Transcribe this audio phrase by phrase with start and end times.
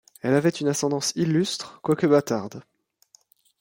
[0.21, 2.63] Elle avait une ascendance illustre, quoique bâtarde.